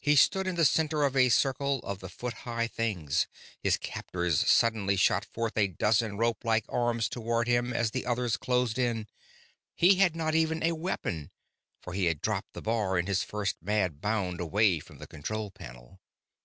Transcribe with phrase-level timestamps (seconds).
[0.00, 3.28] He stood in the center of a circle of the foot high things.
[3.62, 8.36] His captor suddenly shot forth a dozen rope like arms toward him as the others
[8.36, 9.06] closed in.
[9.76, 11.30] He had not even a weapon,
[11.80, 15.52] for he had dropped the bar in his first mad bound away from the control
[15.52, 16.00] panel.